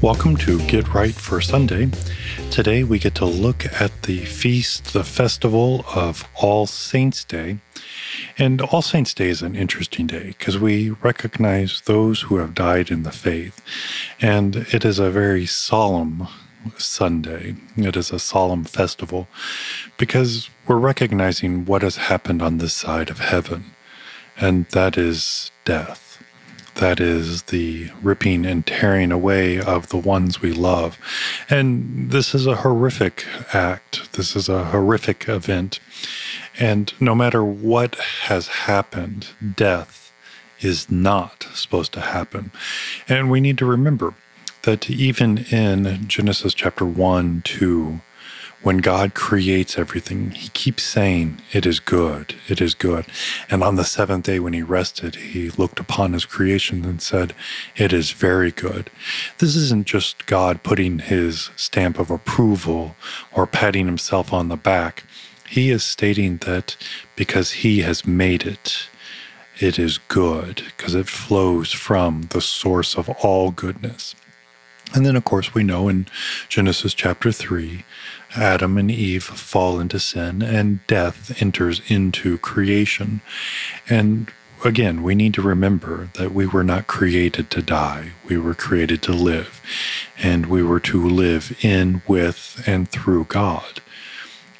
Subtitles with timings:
[0.00, 1.90] Welcome to Get Right for Sunday.
[2.52, 7.58] Today we get to look at the feast, the festival of All Saints' Day.
[8.38, 12.92] And All Saints' Day is an interesting day because we recognize those who have died
[12.92, 13.60] in the faith.
[14.20, 16.28] And it is a very solemn
[16.76, 17.56] Sunday.
[17.76, 19.26] It is a solemn festival
[19.96, 23.72] because we're recognizing what has happened on this side of heaven,
[24.36, 26.07] and that is death
[26.78, 30.98] that is the ripping and tearing away of the ones we love.
[31.50, 34.12] And this is a horrific act.
[34.12, 35.80] This is a horrific event.
[36.58, 40.12] And no matter what has happened, death
[40.60, 42.50] is not supposed to happen.
[43.08, 44.14] And we need to remember
[44.62, 48.00] that even in Genesis chapter 1, 2,
[48.62, 53.06] when God creates everything, he keeps saying, It is good, it is good.
[53.48, 57.34] And on the seventh day, when he rested, he looked upon his creation and said,
[57.76, 58.90] It is very good.
[59.38, 62.96] This isn't just God putting his stamp of approval
[63.32, 65.04] or patting himself on the back.
[65.48, 66.76] He is stating that
[67.16, 68.88] because he has made it,
[69.60, 74.14] it is good because it flows from the source of all goodness.
[74.94, 76.06] And then, of course, we know in
[76.48, 77.84] Genesis chapter 3
[78.36, 83.20] Adam and Eve fall into sin and death enters into creation.
[83.88, 84.30] And
[84.64, 88.12] again, we need to remember that we were not created to die.
[88.28, 89.60] We were created to live.
[90.18, 93.80] And we were to live in, with, and through God.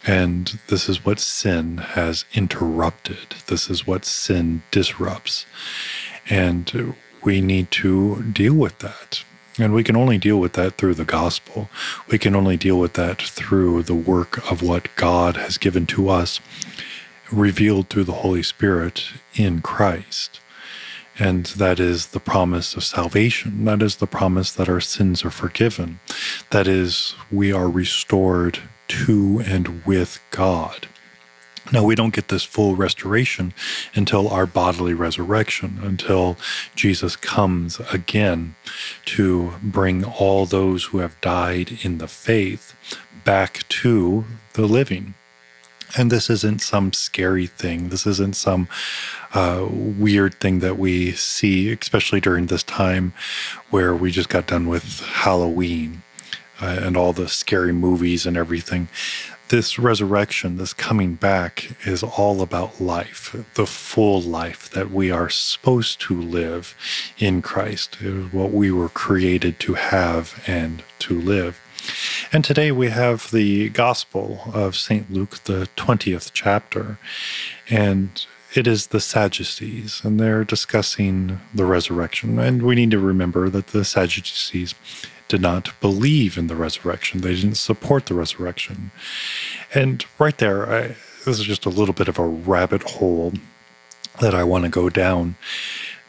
[0.06, 3.34] And this is what sin has interrupted.
[3.47, 5.44] This is what sin disrupts.
[6.31, 9.25] And we need to deal with that.
[9.58, 11.69] And we can only deal with that through the gospel.
[12.08, 16.08] We can only deal with that through the work of what God has given to
[16.08, 16.41] us,
[17.32, 19.04] revealed through the Holy Spirit
[19.34, 20.41] in Christ.
[21.19, 23.64] And that is the promise of salvation.
[23.64, 25.98] That is the promise that our sins are forgiven.
[26.50, 30.86] That is, we are restored to and with God.
[31.72, 33.52] Now, we don't get this full restoration
[33.94, 36.36] until our bodily resurrection, until
[36.74, 38.54] Jesus comes again
[39.06, 42.74] to bring all those who have died in the faith
[43.24, 44.24] back to
[44.54, 45.14] the living.
[45.96, 47.88] And this isn't some scary thing.
[47.88, 48.68] This isn't some
[49.34, 53.12] uh, weird thing that we see, especially during this time
[53.70, 56.02] where we just got done with Halloween
[56.60, 58.88] uh, and all the scary movies and everything
[59.48, 65.28] this resurrection, this coming back, is all about life, the full life that we are
[65.28, 66.75] supposed to live
[67.19, 71.60] in Christ, It is what we were created to have and to live.
[72.32, 75.10] And today we have the Gospel of St.
[75.10, 76.98] Luke, the 20th chapter,
[77.70, 82.38] and it is the Sadducees, and they're discussing the resurrection.
[82.38, 84.75] And we need to remember that the Sadducees
[85.28, 87.20] did not believe in the resurrection.
[87.20, 88.90] They didn't support the resurrection.
[89.74, 93.34] And right there, I, this is just a little bit of a rabbit hole
[94.20, 95.36] that I want to go down.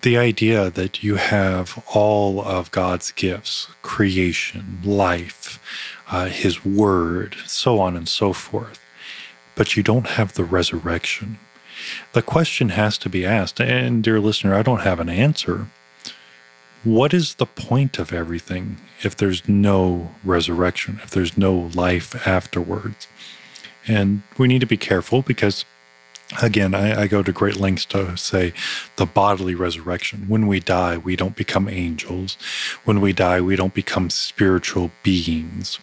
[0.02, 5.60] The idea that you have all of God's gifts creation, life,
[6.10, 8.80] uh, His word, so on and so forth,
[9.56, 11.38] but you don't have the resurrection.
[12.14, 15.68] The question has to be asked, and dear listener, I don't have an answer
[16.84, 23.08] what is the point of everything if there's no resurrection, if there's no life afterwards?
[23.88, 25.66] And we need to be careful because,
[26.42, 28.54] again, I, I, go to great lengths to say
[28.98, 30.26] the bodily resurrection.
[30.28, 32.38] When we die, we don't become angels.
[32.86, 35.80] When we die, we don't become spiritual beings.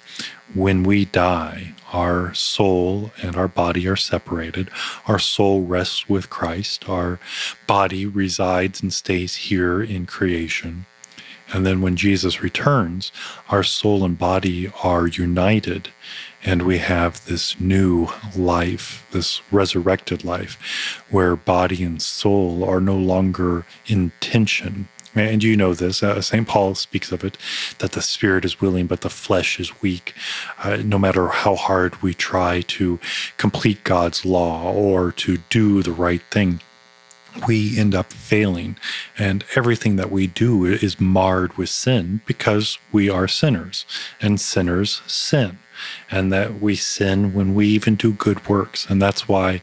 [0.55, 4.71] When we die, our soul and our body are separated.
[5.07, 6.89] Our soul rests with Christ.
[6.89, 7.19] Our
[7.67, 10.87] body resides and stays here in creation.
[11.53, 13.13] And then when Jesus returns,
[13.51, 15.91] our soul and body are united,
[16.45, 22.97] and we have this new life, this resurrected life, where body and soul are no
[22.97, 26.03] longer in tension and you know this.
[26.03, 26.47] Uh, St.
[26.47, 27.39] Paul speaks of it
[27.79, 30.15] that the spirit is willing, but the flesh is weak.
[30.63, 32.99] Uh, no matter how hard we try to
[33.37, 36.61] complete God's law or to do the right thing,
[37.47, 38.77] we end up failing,
[39.19, 43.85] and everything that we do is marred with sin because we are sinners,
[44.23, 45.59] and sinners sin
[46.11, 48.87] and that we sin when we even do good works.
[48.89, 49.61] And that's why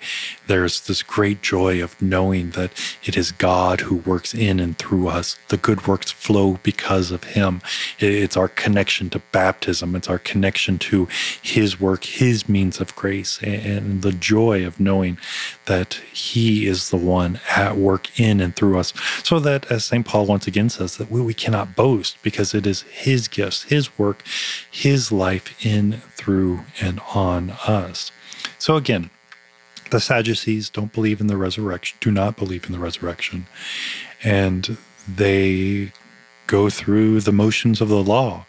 [0.48, 2.72] there's this great joy of knowing that
[3.04, 5.38] it is God who works in and through us.
[5.50, 7.62] The good works flow because of Him.
[8.00, 11.08] It's our connection to baptism, it's our connection to
[11.42, 15.18] His work, His means of grace, and the joy of knowing
[15.66, 18.94] that He is the one at work in and through us.
[19.24, 20.06] So that, as St.
[20.06, 23.98] Paul once again says, that we, we cannot boast because it is His gifts, His
[23.98, 24.24] work,
[24.70, 28.12] His life in, through, and on us.
[28.60, 29.10] So again,
[29.92, 33.48] the Sadducees don't believe in the resurrection, do not believe in the resurrection.
[34.24, 34.78] And
[35.08, 35.92] they
[36.48, 38.46] go through the motions of the law.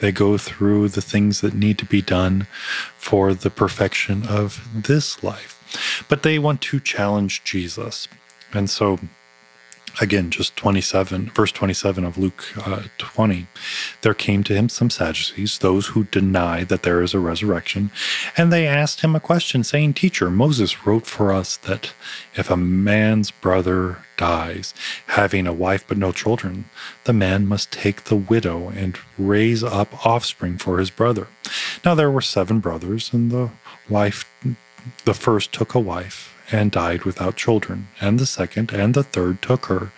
[0.00, 2.46] They go through the things that need to be done
[2.98, 6.04] for the perfection of this life.
[6.08, 8.08] But they want to challenge Jesus.
[8.52, 8.98] And so
[10.00, 13.46] again, just 27, verse 27 of Luke uh, 20,
[14.02, 17.90] there came to him some Sadducees, those who deny that there is a resurrection,
[18.36, 21.92] and they asked him a question, saying, Teacher, Moses wrote for us that
[22.34, 24.74] if a man's brother dies,
[25.08, 26.66] having a wife but no children,
[27.04, 31.28] the man must take the widow and raise up offspring for his brother.
[31.84, 33.50] Now there were seven brothers, and the
[33.88, 34.30] wife,
[35.04, 39.42] the first took a wife and died without children, and the second and the third
[39.42, 39.92] took her,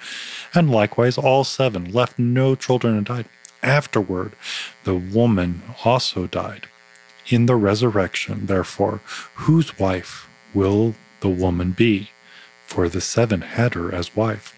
[0.55, 3.27] and likewise all seven left no children and died.
[3.63, 4.33] Afterward,
[4.85, 6.69] the woman also died.
[7.29, 9.01] In the resurrection, therefore,
[9.35, 12.11] whose wife will the woman be?
[12.67, 14.55] For the seven had her as wife.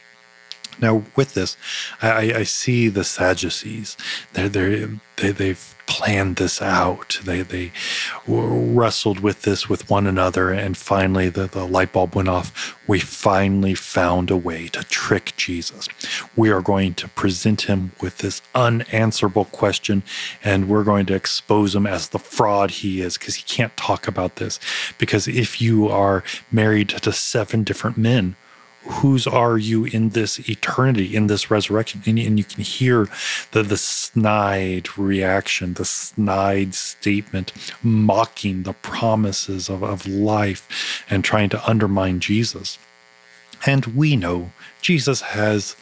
[0.81, 1.57] Now, with this,
[2.01, 3.97] I, I see the Sadducees.
[4.33, 7.21] They're, they're, they, they've planned this out.
[7.25, 7.73] They, they
[8.27, 12.79] wrestled with this with one another, and finally the, the light bulb went off.
[12.87, 15.89] We finally found a way to trick Jesus.
[16.37, 20.05] We are going to present him with this unanswerable question,
[20.45, 24.07] and we're going to expose him as the fraud he is because he can't talk
[24.07, 24.61] about this.
[24.97, 28.37] Because if you are married to seven different men,
[28.83, 32.03] whose are you in this eternity, in this resurrection?
[32.07, 33.09] And, and, you can hear
[33.53, 41.51] the, the snide reaction, the snide statement, mocking the promises of, of life and trying
[41.51, 42.79] to undermine Jesus.
[43.67, 45.77] And we know Jesus has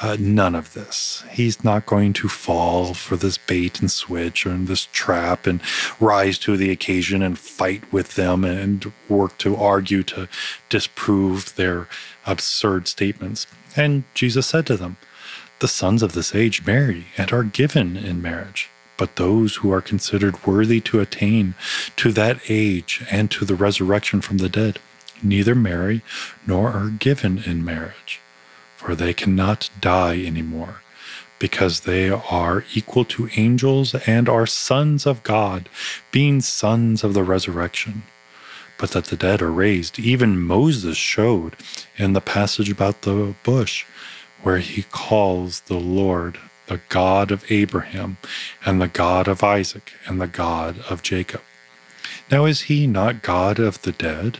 [0.00, 1.24] uh, none of this.
[1.30, 5.60] He's not going to fall for this bait and switch or this trap and
[5.98, 10.28] rise to the occasion and fight with them and work to argue to
[10.68, 11.88] disprove their
[12.28, 13.46] absurd statements.
[13.74, 14.96] And Jesus said to them,
[15.58, 18.68] The sons of this age marry and are given in marriage.
[18.96, 21.54] But those who are considered worthy to attain
[21.96, 24.78] to that age and to the resurrection from the dead
[25.22, 26.02] neither marry
[26.46, 28.20] nor are given in marriage
[28.78, 30.82] for they cannot die anymore,
[31.40, 35.68] because they are equal to angels and are sons of God,
[36.12, 38.04] being sons of the resurrection.
[38.78, 41.56] But that the dead are raised, even Moses showed
[41.96, 43.84] in the passage about the bush,
[44.42, 46.38] where he calls the Lord
[46.68, 48.18] the God of Abraham,
[48.64, 51.40] and the God of Isaac, and the God of Jacob.
[52.30, 54.38] Now is he not God of the dead,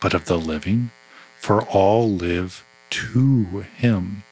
[0.00, 0.90] but of the living?
[1.38, 4.24] For all live to him.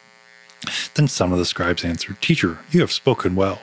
[0.95, 3.61] Then some of the scribes answered, Teacher, you have spoken well.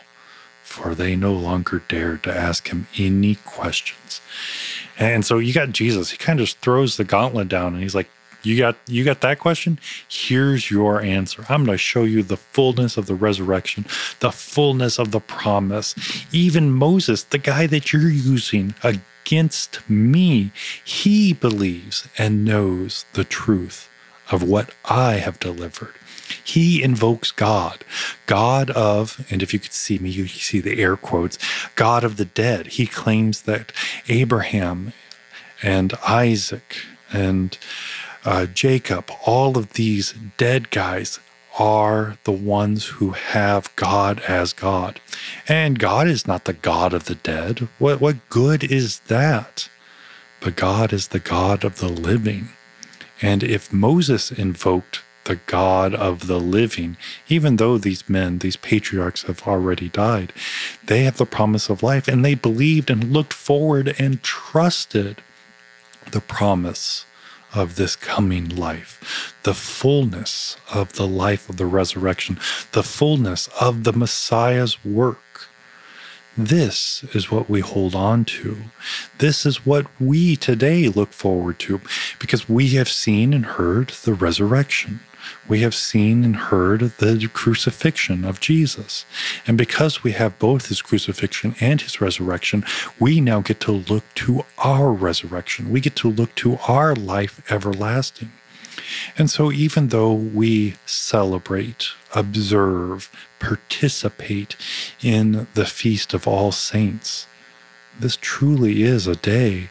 [0.63, 4.21] For they no longer dared to ask him any questions.
[5.03, 6.11] And so you got Jesus.
[6.11, 8.09] He kind of just throws the gauntlet down and he's like,
[8.45, 9.81] you got you got that question?
[10.09, 11.45] Here's your answer.
[11.49, 13.85] I'm going to show you the fullness of the resurrection,
[14.21, 15.97] the fullness of the promise.
[16.33, 20.53] Even Moses, the guy that you're using against me,
[20.85, 23.89] he believes and knows the truth
[24.31, 25.95] of what I have delivered.
[26.45, 27.85] He invokes God,
[28.27, 31.39] God of, and if you could see me, you see the air quotes,
[31.75, 32.69] God of the dead.
[32.69, 33.73] He claims that
[34.09, 34.93] Abraham
[35.63, 36.77] and Isaac
[37.13, 37.57] and
[38.25, 41.19] uh, Jacob, all of these dead guys,
[41.59, 45.01] are the ones who have God as God.
[45.49, 47.69] And God is not the God of the dead.
[47.79, 49.69] What, what good is that?
[50.41, 52.49] But God is the God of the living.
[53.21, 56.97] And if Moses invoked the God of the living,
[57.29, 60.33] even though these men, these patriarchs have already died,
[60.85, 65.23] they have the promise of life and they believed and looked forward and trusted
[66.11, 67.07] the promise
[67.55, 72.39] of this coming life, the fullness of the life of the resurrection,
[72.73, 75.49] the fullness of the Messiah's work.
[76.37, 78.57] This is what we hold on to.
[79.19, 81.81] This is what we today look forward to
[82.19, 85.01] because we have seen and heard the resurrection.
[85.49, 89.05] We have seen and heard the crucifixion of Jesus.
[89.47, 92.65] And because we have both his crucifixion and his resurrection,
[92.99, 95.71] we now get to look to our resurrection.
[95.71, 98.33] We get to look to our life everlasting.
[99.17, 104.57] And so, even though we celebrate, observe, participate
[105.03, 107.27] in the Feast of All Saints,
[107.99, 109.71] this truly is a day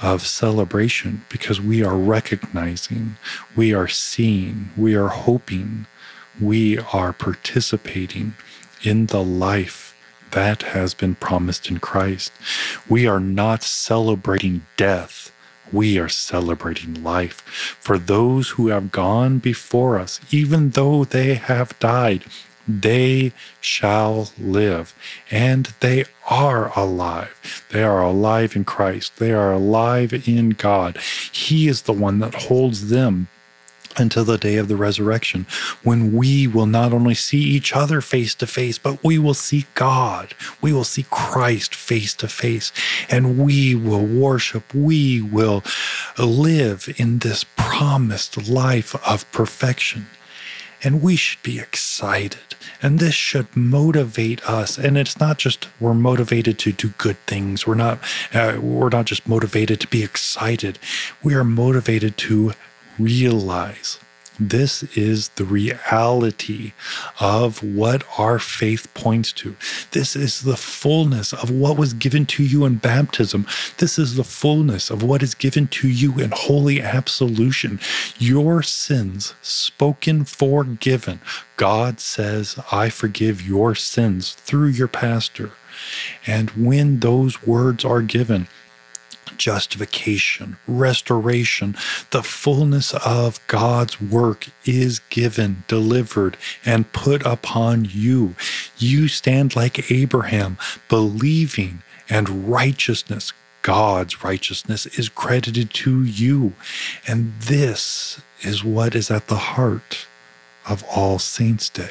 [0.00, 3.16] of celebration because we are recognizing,
[3.56, 5.86] we are seeing, we are hoping,
[6.40, 8.34] we are participating
[8.82, 9.96] in the life
[10.30, 12.32] that has been promised in Christ.
[12.88, 15.32] We are not celebrating death.
[15.72, 17.40] We are celebrating life.
[17.80, 22.24] For those who have gone before us, even though they have died,
[22.68, 24.94] they shall live.
[25.30, 27.64] And they are alive.
[27.70, 29.16] They are alive in Christ.
[29.16, 30.98] They are alive in God.
[31.32, 33.28] He is the one that holds them
[33.96, 35.46] until the day of the resurrection,
[35.82, 39.66] when we will not only see each other face to face, but we will see
[39.74, 40.34] God.
[40.60, 42.72] We will see Christ face to face,
[43.08, 44.72] and we will worship.
[44.72, 45.64] We will
[46.16, 50.06] live in this promised life of perfection.
[50.82, 52.54] And we should be excited.
[52.82, 54.78] And this should motivate us.
[54.78, 57.66] And it's not just we're motivated to do good things.
[57.66, 57.98] We're not
[58.32, 60.78] uh, we're not just motivated to be excited.
[61.22, 62.52] We are motivated to
[62.98, 63.98] realize
[64.38, 66.72] this is the reality
[67.20, 69.56] of what our faith points to.
[69.90, 73.46] This is the fullness of what was given to you in baptism.
[73.78, 77.80] This is the fullness of what is given to you in holy absolution.
[78.18, 81.20] Your sins spoken, forgiven.
[81.56, 85.52] God says, I forgive your sins through your pastor.
[86.26, 88.48] And when those words are given,
[89.36, 91.76] justification, restoration,
[92.10, 98.34] the fullness of God's work is given, delivered, and put upon you.
[98.78, 100.58] You stand like Abraham,
[100.88, 103.32] believing, and righteousness,
[103.62, 106.54] God's righteousness, is credited to you.
[107.06, 110.06] And this is what is at the heart
[110.68, 111.90] of All Saints' Day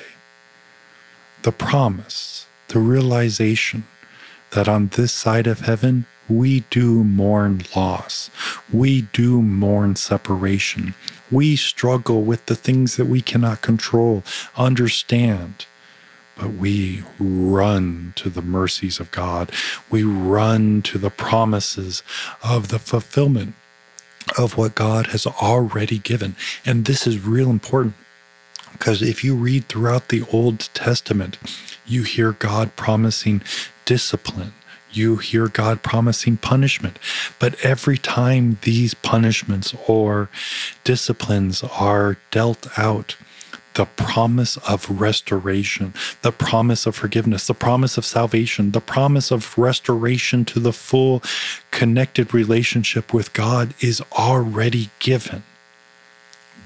[1.44, 3.86] the promise, the realization
[4.57, 8.31] that on this side of heaven, we do mourn loss.
[8.73, 10.95] We do mourn separation.
[11.29, 14.23] We struggle with the things that we cannot control,
[14.55, 15.67] understand.
[16.35, 19.51] But we run to the mercies of God.
[19.91, 22.01] We run to the promises
[22.43, 23.53] of the fulfillment
[24.39, 26.35] of what God has already given.
[26.65, 27.93] And this is real important
[28.71, 31.37] because if you read throughout the Old Testament,
[31.85, 33.43] you hear God promising
[33.88, 34.53] discipline
[34.91, 36.98] you hear God promising punishment.
[37.39, 40.29] But every time these punishments or
[40.84, 43.15] disciplines are dealt out,
[43.75, 49.56] the promise of restoration, the promise of forgiveness, the promise of salvation, the promise of
[49.56, 51.22] restoration to the full
[51.70, 55.44] connected relationship with God is already given.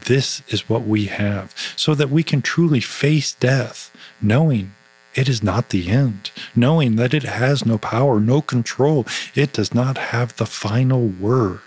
[0.05, 4.73] This is what we have so that we can truly face death, knowing
[5.13, 9.05] it is not the end, knowing that it has no power, no control.
[9.35, 11.61] It does not have the final word.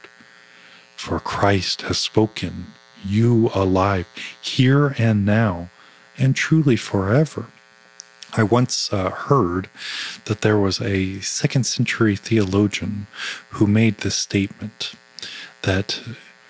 [0.97, 2.69] For Christ has spoken,
[3.05, 4.07] you alive,
[4.41, 5.69] here and now,
[6.17, 7.47] and truly forever.
[8.37, 9.69] I once uh, heard
[10.25, 13.07] that there was a second century theologian
[13.51, 14.95] who made this statement
[15.63, 16.01] that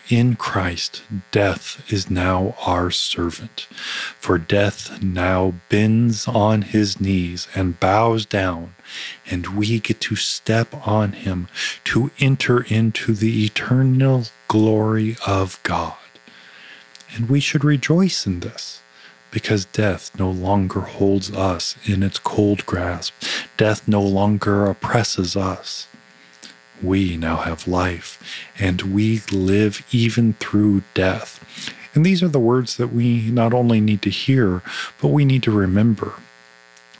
[0.08, 3.60] in Christ, death is now our servant.
[4.18, 8.74] For death now bends on his knees and bows down,
[9.30, 11.48] and we get to step on him
[11.84, 15.96] to enter into the eternal glory of God.
[17.14, 18.82] And we should rejoice in this
[19.30, 23.14] because death no longer holds us in its cold grasp.
[23.56, 25.88] Death no longer oppresses us
[26.86, 31.40] we now have life, and we live even through death.
[31.94, 34.62] And these are the words that we not only need to hear,
[35.00, 36.14] but we need to remember.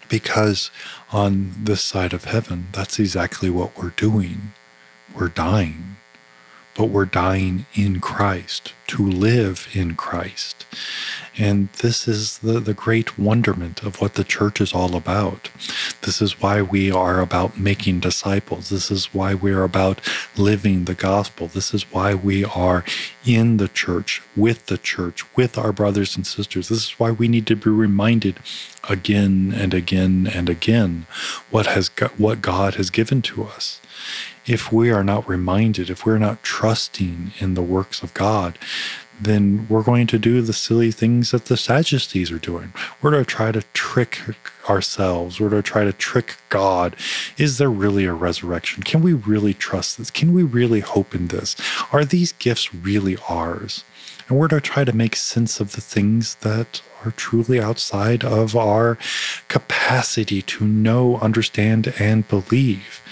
[0.09, 0.71] Because
[1.13, 4.53] on this side of heaven, that's exactly what we're doing.
[5.15, 5.97] We're dying,
[6.77, 10.67] but we're dying in Christ, to live in Christ.
[11.37, 15.51] And this is the, the great wonderment of what the church is all about.
[16.03, 18.69] This is why we are about making disciples.
[18.69, 20.01] This is why we are about
[20.37, 21.49] living the gospel.
[21.49, 22.85] This is why we are
[23.25, 26.69] in the church, with the church, with our brothers and sisters.
[26.69, 28.39] This is why we need to be reminded
[28.89, 31.07] again and again and again
[31.51, 31.89] what has
[32.19, 33.81] what God has given to us
[34.47, 38.59] if we are not reminded, if we're not trusting in the works of God,
[39.21, 42.73] then we're going to do the silly things that the Sadducees are doing.
[43.01, 44.21] We're going to try to trick
[44.69, 45.39] ourselves.
[45.39, 46.97] We're going to try to trick God.
[47.39, 48.83] Is there really a resurrection?
[48.83, 50.11] Can we really trust this?
[50.11, 51.57] Can we really hope in this?
[51.93, 53.85] Are these gifts really ours?
[54.29, 58.25] And we're going to try to make sense of the things that are truly outside
[58.25, 58.99] of our
[59.49, 63.03] capacity to know, understand, and believe.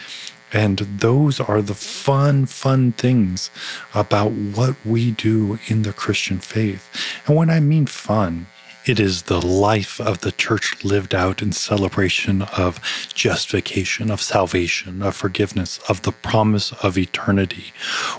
[0.53, 3.51] And those are the fun, fun things
[3.95, 6.89] about what we do in the Christian faith.
[7.27, 8.47] And when I mean fun,
[8.85, 12.81] it is the life of the church lived out in celebration of
[13.15, 17.73] justification, of salvation, of forgiveness, of the promise of eternity.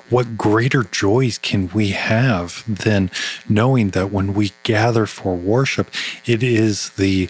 [0.09, 3.11] What greater joys can we have than
[3.49, 5.89] knowing that when we gather for worship,
[6.25, 7.29] it is the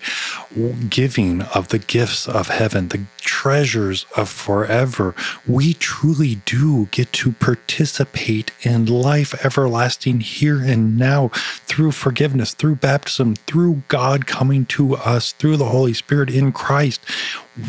[0.89, 5.15] giving of the gifts of heaven, the treasures of forever.
[5.47, 11.29] We truly do get to participate in life everlasting here and now
[11.65, 17.01] through forgiveness, through baptism through God coming to us through the Holy Spirit in Christ.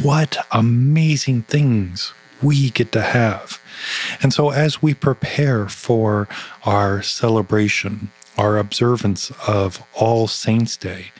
[0.03, 3.61] What amazing things we get to have.
[4.23, 6.29] And so, as we prepare for
[6.65, 11.13] our celebration, our observance of All Saints' Day,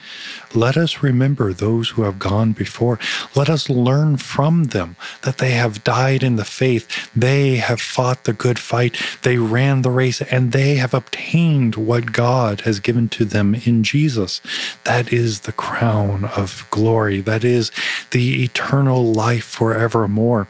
[0.55, 2.99] let us remember those who have gone before.
[3.35, 7.11] Let us learn from them that they have died in the faith.
[7.15, 8.97] They have fought the good fight.
[9.23, 13.83] They ran the race and they have obtained what God has given to them in
[13.83, 14.41] Jesus.
[14.85, 17.21] That is the crown of glory.
[17.21, 17.71] That is
[18.11, 20.49] the eternal life forevermore.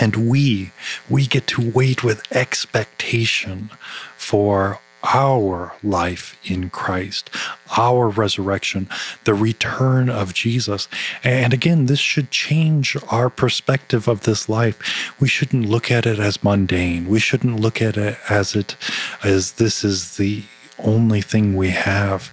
[0.00, 0.72] And we,
[1.08, 3.70] we get to wait with expectation
[4.16, 7.30] for our life in Christ,
[7.76, 8.88] our resurrection,
[9.24, 10.88] the return of Jesus.
[11.24, 15.12] And again, this should change our perspective of this life.
[15.20, 17.08] We shouldn't look at it as mundane.
[17.08, 18.76] We shouldn't look at it as it
[19.24, 20.44] as this is the
[20.78, 22.32] only thing we have.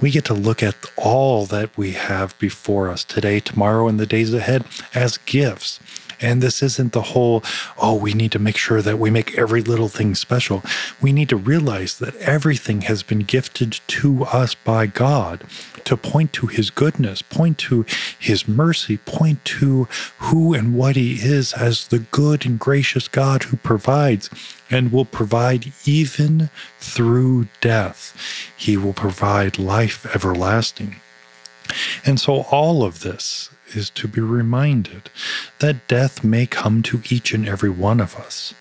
[0.00, 4.06] We get to look at all that we have before us today, tomorrow, and the
[4.06, 5.80] days ahead as gifts.
[6.20, 7.42] And this isn't the whole,
[7.78, 10.62] oh, we need to make sure that we make every little thing special.
[11.00, 15.44] We need to realize that everything has been gifted to us by God
[15.84, 17.86] to point to his goodness, point to
[18.18, 19.84] his mercy, point to
[20.18, 24.28] who and what he is as the good and gracious God who provides
[24.68, 26.50] and will provide even
[26.80, 28.16] through death.
[28.56, 30.96] He will provide life everlasting.
[32.04, 35.10] And so all of this is to be reminded
[35.58, 38.54] that death may come to each and every one of us.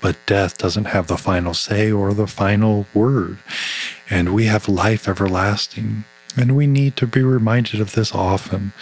[0.00, 3.38] But death doesn't have the final say or the final word.
[4.08, 6.04] And we have life everlasting.
[6.36, 8.72] And we need to be reminded of this often.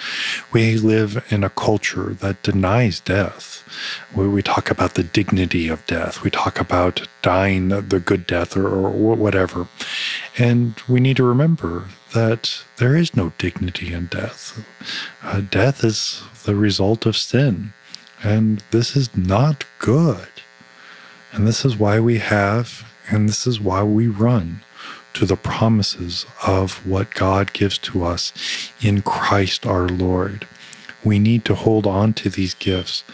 [0.53, 3.65] We live in a culture that denies death.
[4.15, 6.23] We, we talk about the dignity of death.
[6.23, 9.69] We talk about dying the good death or, or whatever.
[10.37, 14.65] And we need to remember that there is no dignity in death.
[15.23, 17.73] Uh, death is the result of sin,
[18.23, 20.29] and this is not good.
[21.33, 24.63] And this is why we have, and this is why we run
[25.14, 28.33] to the promises of what God gives to us
[28.81, 30.47] in Christ our Lord.
[31.05, 33.05] We need to hold on to these gifts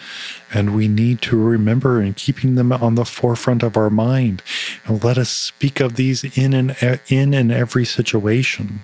[0.52, 4.42] and we need to remember and keeping them on the forefront of our mind.
[4.86, 6.76] And let us speak of these in and
[7.08, 8.80] in and every situation.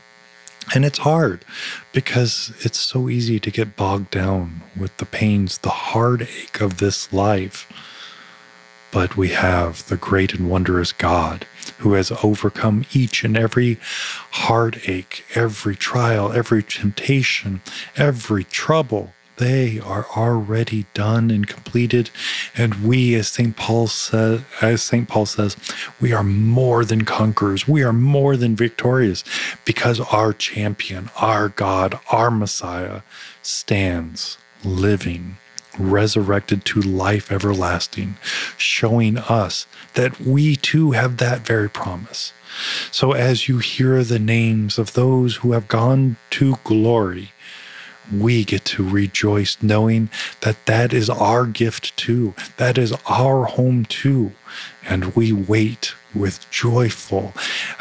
[0.74, 1.44] And it's hard
[1.92, 7.12] because it's so easy to get bogged down with the pains, the heartache of this
[7.12, 7.70] life.
[8.92, 11.46] But we have the great and wondrous God
[11.78, 13.78] who has overcome each and every
[14.32, 17.62] heartache, every trial, every temptation,
[17.96, 22.10] every trouble they are already done and completed.
[22.58, 23.56] And we, as St.
[23.56, 25.08] Paul says, as St.
[25.08, 25.56] Paul says,
[25.98, 27.66] we are more than conquerors.
[27.66, 29.24] We are more than victorious
[29.64, 33.00] because our champion, our God, our Messiah
[33.40, 35.38] stands living
[35.80, 38.16] resurrected to life everlasting,
[38.56, 42.32] showing us that we too have that very promise.
[42.90, 47.32] So, as you hear the names of those who have gone to glory,
[48.12, 52.34] we get to rejoice knowing that that is our gift too.
[52.56, 54.32] That is our home too.
[54.88, 57.32] And we wait with joyful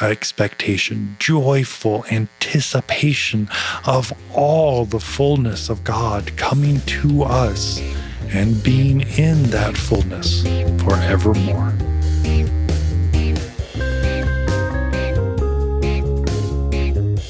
[0.01, 3.49] expectation, joyful anticipation
[3.85, 7.81] of all the fullness of God coming to us
[8.29, 10.43] and being in that fullness
[10.83, 11.73] forevermore.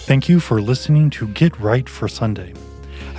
[0.09, 2.53] Thank you for listening to Get Right for Sunday.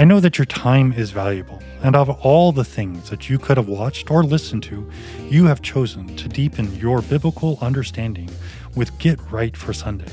[0.01, 3.59] I know that your time is valuable, and of all the things that you could
[3.59, 4.91] have watched or listened to,
[5.29, 8.31] you have chosen to deepen your biblical understanding
[8.75, 10.11] with Get Right for Sunday.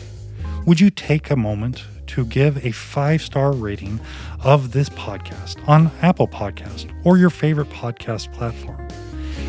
[0.66, 4.02] Would you take a moment to give a five star rating
[4.44, 8.90] of this podcast on Apple Podcast or your favorite podcast platform?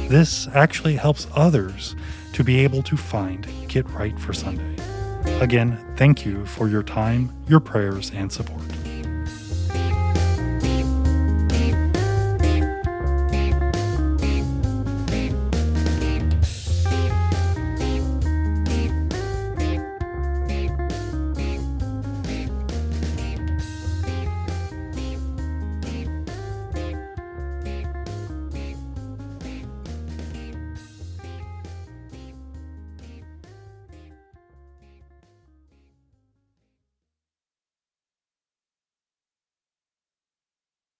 [0.07, 1.97] This actually helps others
[2.35, 4.81] to be able to find Get Right for Sunday.
[5.41, 8.63] Again, thank you for your time, your prayers, and support.